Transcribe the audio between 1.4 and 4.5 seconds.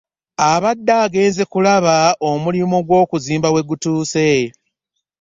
kulaba omulimu gw'okuzimba wegutuuse